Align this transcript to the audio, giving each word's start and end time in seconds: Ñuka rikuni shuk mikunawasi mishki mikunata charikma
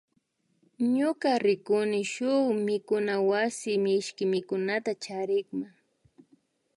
Ñuka 0.95 1.29
rikuni 1.45 1.99
shuk 2.13 2.45
mikunawasi 2.67 3.71
mishki 3.83 4.23
mikunata 4.33 4.91
charikma 5.03 5.67